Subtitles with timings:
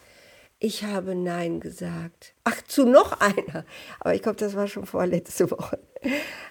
[0.62, 2.36] Ich habe Nein gesagt.
[2.44, 3.66] Ach, zu noch einer.
[4.02, 5.80] Aber ich glaube, das war schon vorletzte Woche.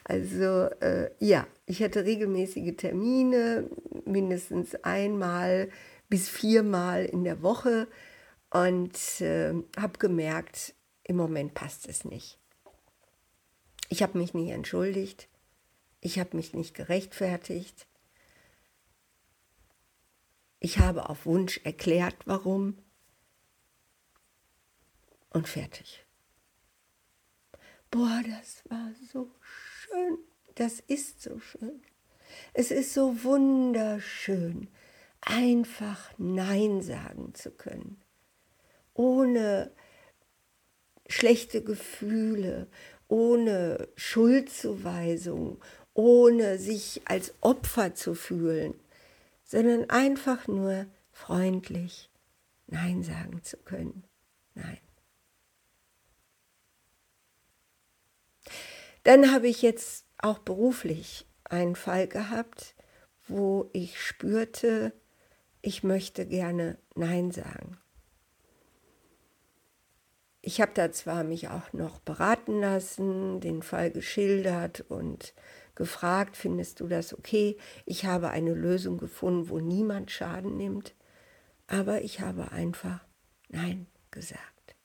[0.04, 3.68] Also äh, ja, ich hatte regelmäßige Termine,
[4.06, 5.68] mindestens einmal
[6.08, 7.86] bis viermal in der Woche
[8.50, 12.38] und äh, habe gemerkt, im Moment passt es nicht.
[13.90, 15.28] Ich habe mich nicht entschuldigt,
[16.00, 17.86] ich habe mich nicht gerechtfertigt,
[20.60, 22.78] ich habe auf Wunsch erklärt, warum
[25.30, 26.04] und fertig.
[27.90, 30.18] Boah, das war so schön.
[30.54, 31.82] Das ist so schön.
[32.52, 34.68] Es ist so wunderschön,
[35.20, 38.02] einfach Nein sagen zu können,
[38.94, 39.72] ohne
[41.08, 42.68] schlechte Gefühle,
[43.08, 45.62] ohne Schuldzuweisung,
[45.94, 48.74] ohne sich als Opfer zu fühlen,
[49.44, 52.10] sondern einfach nur freundlich
[52.66, 54.04] Nein sagen zu können.
[54.54, 54.78] Nein.
[59.08, 62.74] Dann habe ich jetzt auch beruflich einen Fall gehabt,
[63.26, 64.92] wo ich spürte,
[65.62, 67.78] ich möchte gerne Nein sagen.
[70.42, 75.32] Ich habe da zwar mich auch noch beraten lassen, den Fall geschildert und
[75.74, 77.56] gefragt, findest du das okay?
[77.86, 80.94] Ich habe eine Lösung gefunden, wo niemand Schaden nimmt,
[81.66, 83.00] aber ich habe einfach
[83.48, 84.76] Nein gesagt.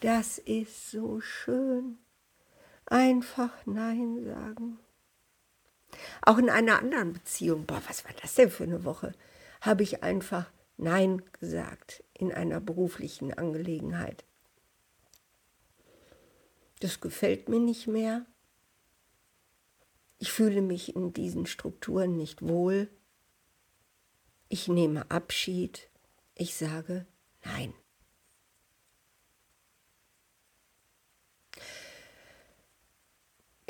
[0.00, 1.96] Das ist so schön
[2.86, 4.78] einfach Nein sagen.
[6.22, 9.12] Auch in einer anderen Beziehung, boah, was war das denn für eine Woche,
[9.60, 14.24] habe ich einfach Nein gesagt in einer beruflichen Angelegenheit.
[16.80, 18.26] Das gefällt mir nicht mehr.
[20.18, 22.88] Ich fühle mich in diesen Strukturen nicht wohl.
[24.48, 25.88] Ich nehme Abschied.
[26.34, 27.06] Ich sage
[27.44, 27.74] Nein.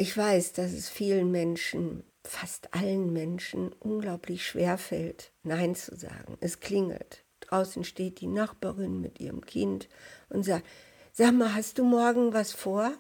[0.05, 6.37] Ich weiß, dass es vielen Menschen, fast allen Menschen, unglaublich schwer fällt, Nein zu sagen.
[6.43, 7.25] Es klingelt.
[7.41, 9.89] Draußen steht die Nachbarin mit ihrem Kind
[10.29, 10.67] und sagt,
[11.15, 12.93] sag mal, hast du morgen was vor?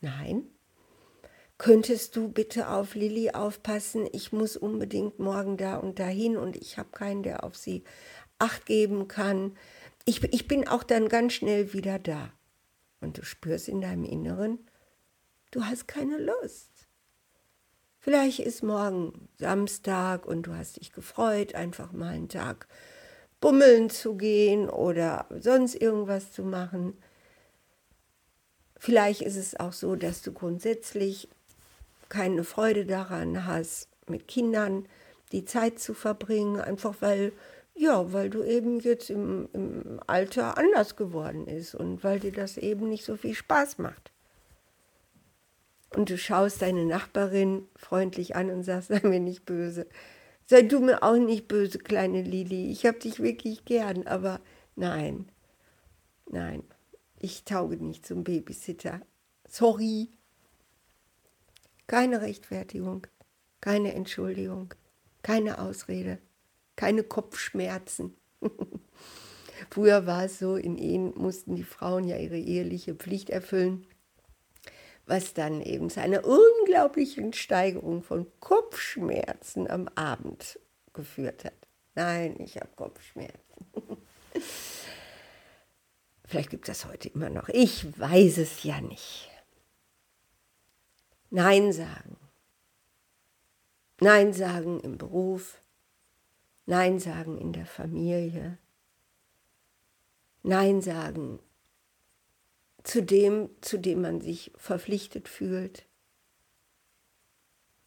[0.00, 0.46] Nein.
[1.58, 4.08] Könntest du bitte auf Lilly aufpassen?
[4.10, 7.84] Ich muss unbedingt morgen da und dahin und ich habe keinen, der auf sie
[8.38, 9.54] acht geben kann.
[10.06, 12.32] Ich, ich bin auch dann ganz schnell wieder da.
[13.02, 14.60] Und du spürst in deinem Inneren,
[15.52, 16.88] du hast keine Lust.
[18.00, 22.66] Vielleicht ist morgen Samstag und du hast dich gefreut, einfach mal einen Tag
[23.40, 26.94] bummeln zu gehen oder sonst irgendwas zu machen.
[28.76, 31.28] Vielleicht ist es auch so, dass du grundsätzlich
[32.08, 34.88] keine Freude daran hast, mit Kindern
[35.30, 37.32] die Zeit zu verbringen, einfach weil,
[37.74, 42.56] ja, weil du eben jetzt im, im Alter anders geworden ist und weil dir das
[42.56, 44.11] eben nicht so viel Spaß macht
[45.96, 49.86] und du schaust deine Nachbarin freundlich an und sagst, sei mir nicht böse.
[50.46, 52.70] Sei du mir auch nicht böse, kleine Lili.
[52.70, 54.40] Ich habe dich wirklich gern, aber
[54.74, 55.30] nein,
[56.26, 56.64] nein,
[57.18, 59.00] ich tauge nicht zum Babysitter.
[59.48, 60.10] Sorry.
[61.86, 63.06] Keine Rechtfertigung,
[63.60, 64.74] keine Entschuldigung,
[65.22, 66.18] keine Ausrede,
[66.74, 68.16] keine Kopfschmerzen.
[69.70, 73.86] Früher war es so, in Ehen mussten die Frauen ja ihre eheliche Pflicht erfüllen
[75.06, 80.58] was dann eben zu einer unglaublichen Steigerung von Kopfschmerzen am Abend
[80.92, 81.54] geführt hat.
[81.94, 83.66] Nein, ich habe Kopfschmerzen.
[86.24, 87.48] Vielleicht gibt es das heute immer noch.
[87.50, 89.28] Ich weiß es ja nicht.
[91.30, 92.16] Nein sagen.
[94.00, 95.60] Nein sagen im Beruf.
[96.66, 98.58] Nein sagen in der Familie.
[100.42, 101.38] Nein sagen
[102.82, 105.86] zu dem, zu dem man sich verpflichtet fühlt.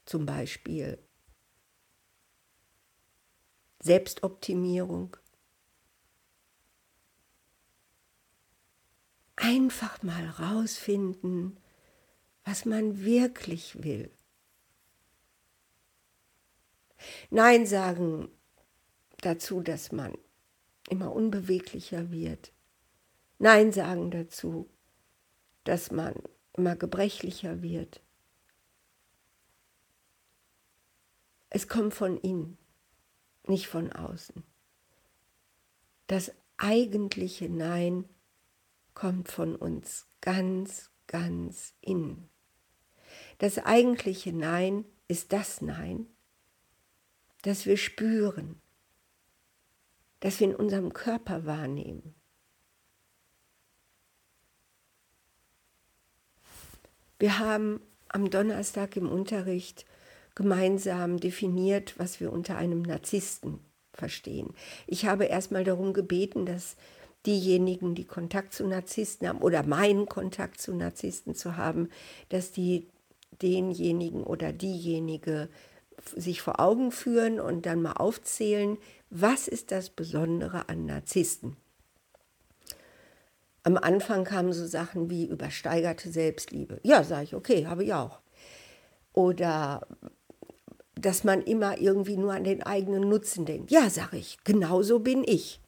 [0.06, 1.00] Zum Beispiel
[3.80, 5.15] Selbstoptimierung.
[9.36, 11.59] Einfach mal rausfinden,
[12.45, 14.09] was man wirklich will.
[17.30, 18.30] Nein sagen
[19.21, 20.18] dazu, dass man
[20.89, 22.53] immer unbeweglicher wird.
[23.38, 24.69] Nein sagen dazu,
[25.66, 26.16] dass man
[26.54, 28.02] immer gebrechlicher wird.
[31.50, 32.58] Es kommt von innen,
[33.48, 34.44] nicht von außen.
[36.08, 38.06] Das eigentliche Nein
[38.94, 42.30] kommt von uns ganz, ganz innen.
[43.38, 46.08] Das eigentliche Nein ist das Nein,
[47.42, 48.62] das wir spüren,
[50.20, 52.16] das wir in unserem Körper wahrnehmen.
[57.20, 59.86] Wir haben am Donnerstag im Unterricht
[60.36, 63.60] gemeinsam definiert, was wir unter einem Narzissten
[63.94, 64.54] verstehen.
[64.88, 66.76] Ich habe erstmal darum gebeten, dass
[67.26, 71.90] diejenigen, die Kontakt zu Narzissten haben oder meinen Kontakt zu Narzissten zu haben,
[72.30, 72.88] dass die
[73.42, 75.50] denjenigen oder diejenige
[76.16, 78.78] sich vor Augen führen und dann mal aufzählen,
[79.10, 81.56] was ist das Besondere an Narzissten.
[83.66, 86.80] Am Anfang kamen so Sachen wie übersteigerte Selbstliebe.
[86.84, 88.20] Ja, sage ich, okay, habe ich auch.
[89.12, 89.88] Oder
[90.94, 93.72] dass man immer irgendwie nur an den eigenen Nutzen denkt.
[93.72, 95.60] Ja, sage ich, genauso bin ich.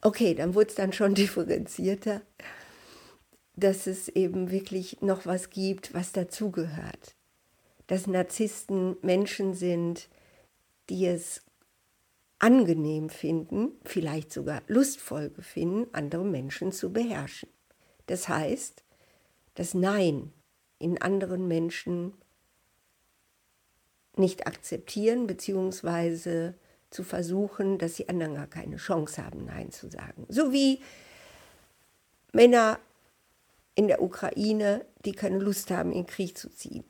[0.00, 2.22] Okay, dann wurde es dann schon differenzierter,
[3.56, 7.16] dass es eben wirklich noch was gibt, was dazugehört.
[7.88, 10.08] Dass Narzissten Menschen sind,
[10.88, 11.42] die es
[12.44, 17.48] angenehm finden, vielleicht sogar lustvoll befinden, andere Menschen zu beherrschen.
[18.04, 18.84] Das heißt,
[19.54, 20.30] das Nein
[20.78, 22.12] in anderen Menschen
[24.16, 26.52] nicht akzeptieren, beziehungsweise
[26.90, 30.26] zu versuchen, dass die anderen gar keine Chance haben, Nein zu sagen.
[30.28, 30.82] So wie
[32.34, 32.78] Männer
[33.74, 36.84] in der Ukraine, die keine Lust haben, in den Krieg zu ziehen.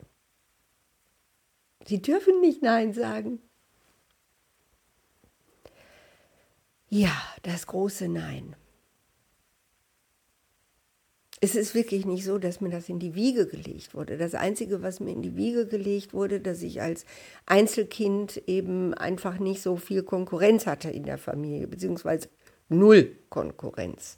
[1.87, 3.39] Sie dürfen nicht Nein sagen.
[6.97, 7.11] Ja,
[7.43, 8.55] das große Nein.
[11.41, 14.17] Es ist wirklich nicht so, dass mir das in die Wiege gelegt wurde.
[14.17, 17.05] Das Einzige, was mir in die Wiege gelegt wurde, dass ich als
[17.47, 22.29] Einzelkind eben einfach nicht so viel Konkurrenz hatte in der Familie, beziehungsweise
[22.69, 24.15] null Konkurrenz.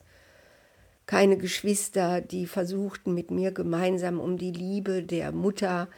[1.07, 5.89] Keine Geschwister, die versuchten, mit mir gemeinsam um die Liebe der Mutter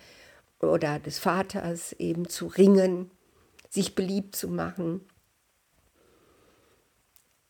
[0.62, 3.12] oder des Vaters eben zu ringen,
[3.70, 5.02] sich beliebt zu machen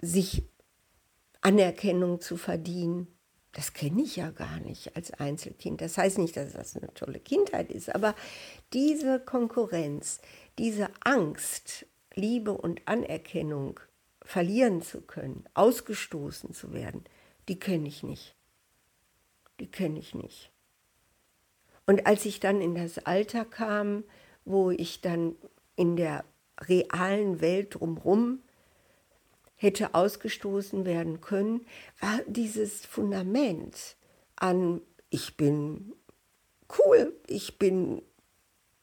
[0.02, 0.44] sich
[1.42, 3.08] Anerkennung zu verdienen.
[3.52, 5.82] Das kenne ich ja gar nicht als Einzelkind.
[5.82, 8.16] Das heißt nicht, dass das eine tolle Kindheit ist, aber
[8.74, 10.22] diese Konkurrenz,
[10.58, 13.80] diese Angst, Liebe und Anerkennung
[14.22, 17.04] verlieren zu können, ausgestoßen zu werden,
[17.48, 18.36] die kenne ich nicht.
[19.60, 20.52] Die kenne ich nicht.
[21.88, 24.04] Und als ich dann in das Alter kam,
[24.46, 25.36] wo ich dann
[25.76, 26.24] in der
[26.62, 28.44] realen Welt drumherum
[29.60, 31.66] hätte ausgestoßen werden können,
[32.00, 33.98] war dieses Fundament
[34.38, 35.94] an, ich bin
[36.78, 38.02] cool, ich bin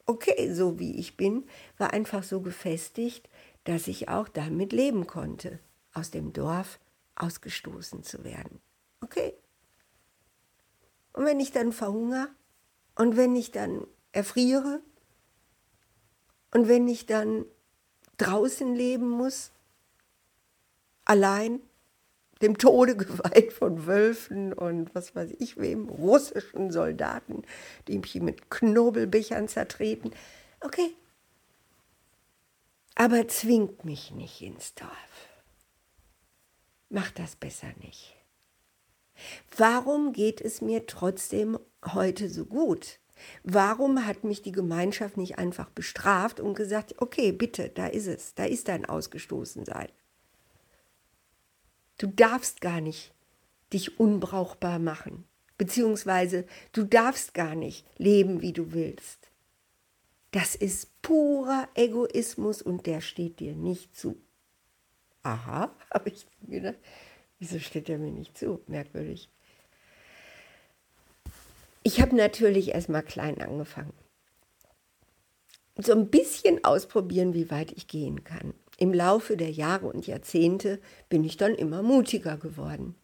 [0.05, 1.45] okay, so wie ich bin,
[1.77, 3.27] war einfach so gefestigt,
[3.65, 5.59] dass ich auch damit leben konnte,
[5.93, 6.79] aus dem Dorf
[7.15, 8.61] ausgestoßen zu werden.
[9.01, 9.33] Okay.
[11.13, 12.29] Und wenn ich dann verhungere
[12.95, 14.81] und wenn ich dann erfriere
[16.53, 17.45] und wenn ich dann
[18.17, 19.51] draußen leben muss,
[21.07, 21.61] allein
[22.41, 27.43] dem Tode geweiht von Wölfen und was weiß ich wem, russischen Soldaten,
[27.87, 30.11] die mich mit Knobelbechern zertreten.
[30.61, 30.93] Okay.
[32.95, 34.89] Aber zwingt mich nicht ins Dorf.
[36.89, 38.15] Macht das besser nicht.
[39.55, 41.59] Warum geht es mir trotzdem
[41.93, 42.99] heute so gut?
[43.43, 48.35] Warum hat mich die Gemeinschaft nicht einfach bestraft und gesagt, okay, bitte, da ist es,
[48.35, 49.89] da ist dein Ausgestoßensein.
[51.97, 53.13] Du darfst gar nicht
[53.73, 55.25] dich unbrauchbar machen,
[55.57, 59.29] beziehungsweise du darfst gar nicht leben, wie du willst.
[60.31, 64.21] Das ist purer Egoismus und der steht dir nicht zu.
[65.23, 66.77] Aha, habe ich gedacht.
[67.39, 68.61] Wieso steht der mir nicht zu?
[68.67, 69.29] Merkwürdig.
[71.83, 73.93] Ich habe natürlich erstmal klein angefangen.
[75.77, 78.53] So ein bisschen ausprobieren, wie weit ich gehen kann.
[78.77, 80.79] Im Laufe der Jahre und Jahrzehnte
[81.09, 82.95] bin ich dann immer mutiger geworden.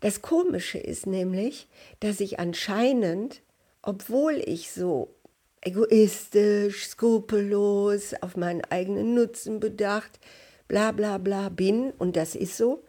[0.00, 1.68] Das Komische ist nämlich,
[2.00, 3.42] dass ich anscheinend,
[3.82, 5.14] obwohl ich so
[5.60, 10.20] egoistisch, skrupellos, auf meinen eigenen Nutzen bedacht,
[10.68, 12.84] bla bla bla bin, und das ist so,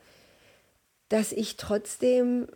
[1.10, 2.48] dass ich trotzdem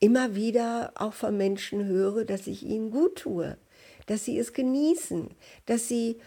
[0.00, 3.56] immer wieder auch von Menschen höre, dass ich ihnen gut tue,
[4.06, 5.30] dass sie es genießen,
[5.66, 6.18] dass sie,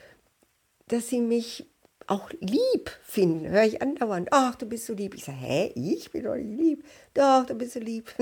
[0.87, 1.70] dass sie mich
[2.07, 4.29] auch lieb finden, höre ich andauernd.
[4.31, 5.15] Ach, du bist so lieb.
[5.15, 6.85] Ich sage, hä, ich bin doch nicht lieb.
[7.13, 8.13] Doch, du bist so lieb.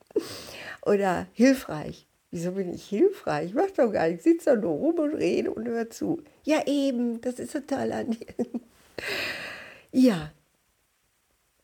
[0.86, 2.06] Oder hilfreich.
[2.30, 3.50] Wieso bin ich hilfreich?
[3.50, 4.26] Ich mach doch gar nichts.
[4.26, 6.22] Ich sitze doch nur rum und rede und höre zu.
[6.42, 8.26] Ja, eben, das ist so toll an dir.
[9.92, 10.32] ja.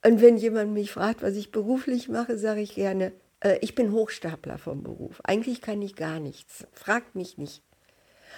[0.04, 3.92] Und wenn jemand mich fragt, was ich beruflich mache, sage ich gerne, äh, ich bin
[3.92, 5.20] Hochstapler vom Beruf.
[5.24, 6.66] Eigentlich kann ich gar nichts.
[6.72, 7.62] Fragt mich nicht.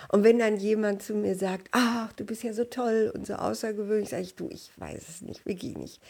[0.08, 3.34] Und wenn dann jemand zu mir sagt, ach, du bist ja so toll und so
[3.34, 6.00] außergewöhnlich, sage ich, du, ich weiß es nicht, wirklich nicht.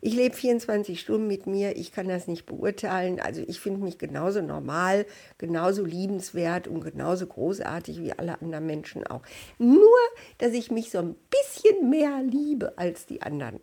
[0.00, 3.20] Ich lebe 24 Stunden mit mir, ich kann das nicht beurteilen.
[3.20, 5.06] Also ich finde mich genauso normal,
[5.38, 9.22] genauso liebenswert und genauso großartig wie alle anderen Menschen auch.
[9.58, 9.98] Nur,
[10.38, 13.60] dass ich mich so ein bisschen mehr liebe als die anderen.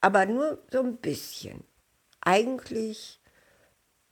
[0.00, 1.64] Aber nur so ein bisschen.
[2.20, 3.20] Eigentlich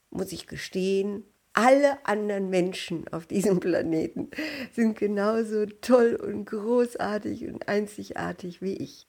[0.09, 1.23] muss ich gestehen,
[1.57, 4.29] alle anderen Menschen auf diesem Planeten
[4.73, 9.07] sind genauso toll und großartig und einzigartig wie ich.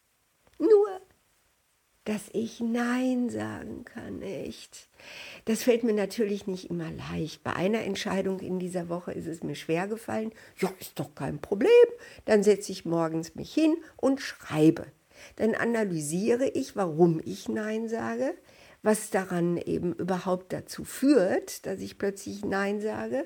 [0.58, 0.88] Nur,
[2.04, 4.88] dass ich Nein sagen kann, echt.
[5.44, 7.44] Das fällt mir natürlich nicht immer leicht.
[7.44, 10.32] Bei einer Entscheidung in dieser Woche ist es mir schwer gefallen.
[10.56, 11.68] Ja, ist doch kein Problem.
[12.24, 14.86] Dann setze ich morgens mich hin und schreibe.
[15.36, 18.34] Dann analysiere ich, warum ich Nein sage
[18.82, 23.24] was daran eben überhaupt dazu führt, dass ich plötzlich Nein sage,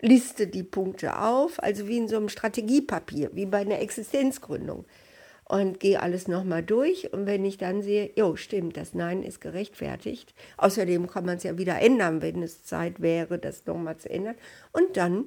[0.00, 4.84] liste die Punkte auf, also wie in so einem Strategiepapier, wie bei einer Existenzgründung
[5.44, 7.12] und gehe alles nochmal durch.
[7.12, 10.34] Und wenn ich dann sehe, jo, stimmt, das Nein ist gerechtfertigt.
[10.56, 14.36] Außerdem kann man es ja wieder ändern, wenn es Zeit wäre, das nochmal zu ändern.
[14.72, 15.26] Und dann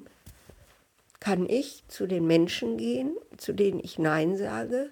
[1.20, 4.90] kann ich zu den Menschen gehen, zu denen ich Nein sage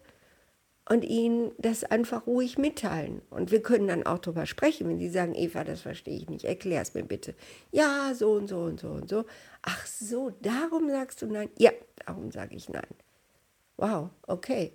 [0.89, 3.23] und ihnen das einfach ruhig mitteilen.
[3.31, 6.45] Und wir können dann auch darüber sprechen, wenn sie sagen, Eva, das verstehe ich nicht,
[6.45, 7.35] erklär es mir bitte.
[7.73, 9.25] Ja, so und so und so und so.
[9.63, 11.49] Ach so, darum sagst du nein?
[11.59, 11.71] Ja,
[12.05, 12.83] darum sage ich nein.
[13.77, 14.73] Wow, okay.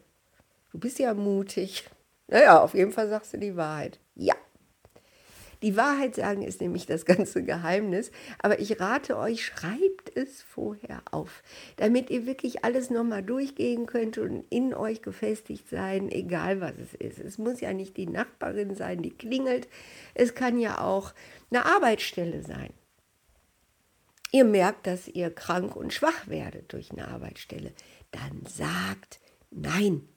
[0.72, 1.86] Du bist ja mutig.
[2.28, 4.00] Naja, auf jeden Fall sagst du die Wahrheit.
[4.16, 4.36] Ja.
[5.62, 8.12] Die Wahrheit sagen ist nämlich das ganze Geheimnis.
[8.40, 11.44] Aber ich rate euch, schreibt es vorher auf,
[11.78, 16.94] damit ihr wirklich alles nochmal durchgehen könnt und in euch gefestigt sein, egal was es
[16.94, 17.20] ist.
[17.20, 19.68] Es muss ja nicht die Nachbarin sein, die klingelt.
[20.14, 21.14] Es kann ja auch
[21.52, 22.74] eine Arbeitsstelle sein.
[24.32, 27.74] Ihr merkt, dass ihr krank und schwach werdet durch eine Arbeitsstelle.
[28.12, 29.20] Dann sagt
[29.52, 30.08] Nein.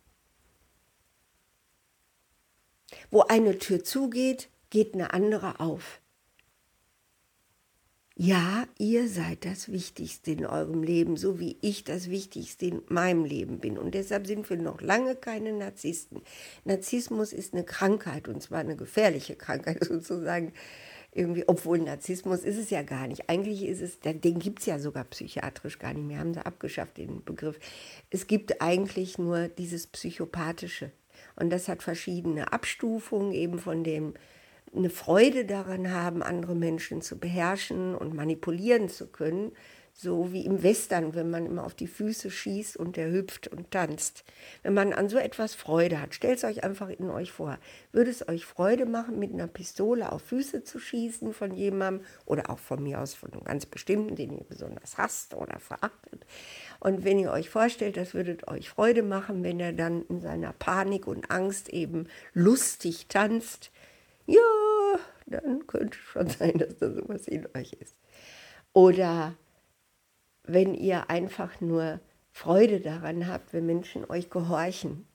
[3.11, 6.01] Wo eine Tür zugeht, geht eine andere auf.
[8.17, 13.27] Ja, ihr seid das Wichtigste in eurem Leben, so wie ich das Wichtigste in meinem
[13.27, 13.77] Leben bin.
[13.77, 16.23] Und deshalb sind wir noch lange keine Narzissten.
[16.65, 20.53] Narzissmus ist eine Krankheit, und zwar eine gefährliche Krankheit sozusagen.
[21.15, 23.29] Irgendwie, obwohl Narzissmus ist es ja gar nicht.
[23.29, 26.97] Eigentlich ist es, den gibt es ja sogar psychiatrisch gar nicht mehr, haben sie abgeschafft,
[26.97, 27.61] den Begriff.
[28.09, 30.93] Es gibt eigentlich nur dieses Psychopathische.
[31.37, 34.15] Und das hat verschiedene Abstufungen eben von dem
[34.75, 39.53] eine Freude daran haben, andere Menschen zu beherrschen und manipulieren zu können,
[39.95, 43.71] so wie im Western, wenn man immer auf die Füße schießt und der hüpft und
[43.71, 44.25] tanzt.
[44.63, 47.59] Wenn man an so etwas Freude hat, stellt es euch einfach in euch vor.
[47.93, 52.49] Würde es euch Freude machen, mit einer Pistole auf Füße zu schießen von jemandem oder
[52.49, 56.25] auch von mir aus von einem ganz bestimmten, den ihr besonders hasst oder verachtet?
[56.81, 60.55] Und wenn ihr euch vorstellt, das würde euch Freude machen, wenn er dann in seiner
[60.55, 63.71] Panik und Angst eben lustig tanzt,
[64.33, 67.97] ja, dann könnte schon sein, dass da sowas in euch ist.
[68.73, 69.37] Oder
[70.45, 75.07] wenn ihr einfach nur Freude daran habt, wenn Menschen euch gehorchen,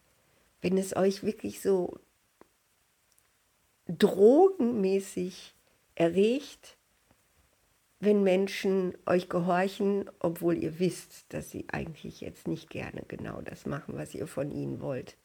[0.62, 2.00] wenn es euch wirklich so
[3.88, 5.56] drogenmäßig
[5.96, 6.78] erregt,
[8.00, 13.66] wenn Menschen euch gehorchen, obwohl ihr wisst, dass sie eigentlich jetzt nicht gerne genau das
[13.66, 15.18] machen, was ihr von ihnen wollt.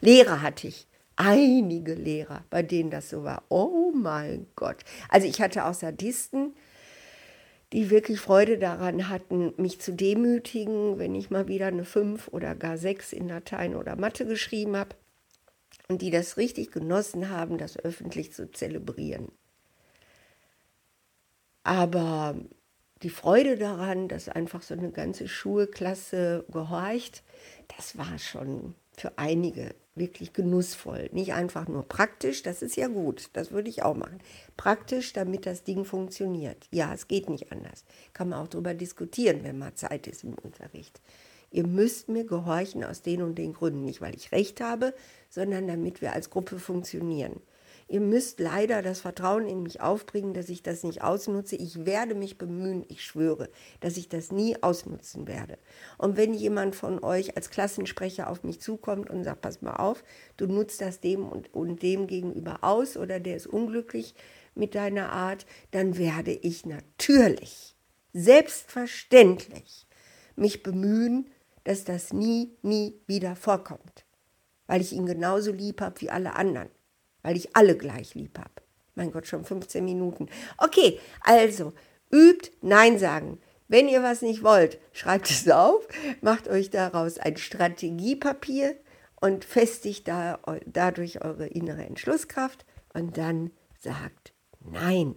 [0.00, 0.86] Lehrer hatte ich
[1.20, 3.42] einige Lehrer, bei denen das so war.
[3.48, 4.78] Oh mein Gott.
[5.08, 6.54] Also ich hatte auch Sadisten,
[7.72, 12.54] die wirklich Freude daran hatten, mich zu demütigen, wenn ich mal wieder eine 5 oder
[12.54, 14.96] gar 6 in Latein oder Mathe geschrieben habe.
[15.88, 19.30] Und die das richtig genossen haben, das öffentlich zu zelebrieren.
[21.64, 22.36] Aber
[23.02, 27.22] die Freude daran, dass einfach so eine ganze Schulklasse gehorcht,
[27.76, 31.08] das war schon für einige wirklich genussvoll.
[31.12, 34.18] Nicht einfach nur praktisch, das ist ja gut, das würde ich auch machen.
[34.56, 36.68] Praktisch, damit das Ding funktioniert.
[36.70, 37.84] Ja, es geht nicht anders.
[38.12, 41.00] Kann man auch darüber diskutieren, wenn mal Zeit ist im Unterricht.
[41.50, 43.84] Ihr müsst mir gehorchen aus den und den Gründen.
[43.84, 44.94] Nicht, weil ich recht habe,
[45.28, 47.40] sondern damit wir als Gruppe funktionieren.
[47.90, 51.56] Ihr müsst leider das Vertrauen in mich aufbringen, dass ich das nicht ausnutze.
[51.56, 55.58] Ich werde mich bemühen, ich schwöre, dass ich das nie ausnutzen werde.
[55.98, 60.04] Und wenn jemand von euch als Klassensprecher auf mich zukommt und sagt, pass mal auf,
[60.36, 64.14] du nutzt das dem und, und dem gegenüber aus oder der ist unglücklich
[64.54, 67.74] mit deiner Art, dann werde ich natürlich,
[68.12, 69.88] selbstverständlich,
[70.36, 71.26] mich bemühen,
[71.64, 74.04] dass das nie, nie wieder vorkommt,
[74.68, 76.68] weil ich ihn genauso lieb habe wie alle anderen
[77.22, 78.50] weil ich alle gleich lieb habe.
[78.94, 80.28] Mein Gott, schon 15 Minuten.
[80.58, 81.72] Okay, also
[82.12, 83.38] übt Nein sagen.
[83.68, 85.86] Wenn ihr was nicht wollt, schreibt es auf,
[86.20, 88.74] macht euch daraus ein Strategiepapier
[89.20, 95.14] und festigt da, dadurch eure innere Entschlusskraft und dann sagt Nein.